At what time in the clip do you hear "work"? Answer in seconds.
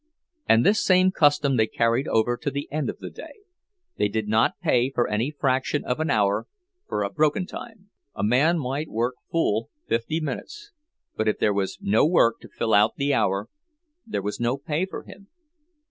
8.89-9.13, 12.07-12.39